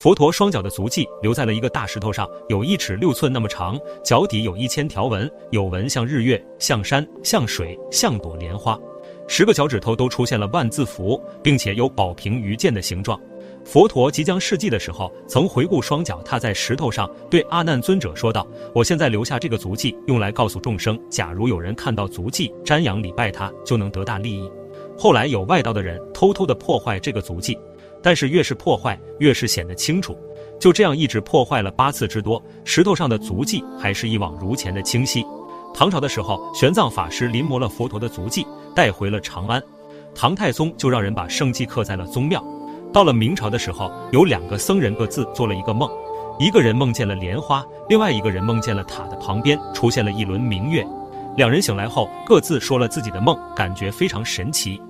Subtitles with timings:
[0.00, 8.78] 佛陀双脚的足迹留在了一个大石头上，有一尺六寸那么长，脚底有一千条纹，有纹像日月、像山、像水、像朵莲花。
[9.26, 13.20] 十个脚趾头都出现了万字符，并且有宝瓶鱼剑的形状。
[13.64, 24.48] 佛陀即将事迹的时候，曾回顾双脚踏在石头上，对阿难尊者说道：“我现在留下这个足迹，用来告诉众生，假如有人看到足迹，瞻仰礼拜他，就能得大利益。”
[24.98, 27.56] 后来有外道的人偷偷的破坏这个足迹。
[28.00, 30.16] 但是越是破坏，越是显得清楚。
[30.60, 35.24] 就这样一直破坏了八次之多，石头上的足迹还是一往如前的清晰。
[35.74, 39.60] 唐朝的时候，玄奘法师临摹了佛陀的足迹，带回了长安。
[40.14, 42.40] 唐太宗就让人把圣迹刻在了宗庙。
[42.92, 45.90] 到了明朝的时候，有两个僧人各自做了一个梦，
[46.38, 50.86] 一个人梦见了莲花，另外一个人梦见了塔的旁边出现了一轮明月。
[51.36, 54.80] 两人醒来后，各自说了自己的梦，感觉非常神奇。